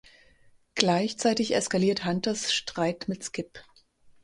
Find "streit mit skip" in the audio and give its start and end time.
2.55-3.63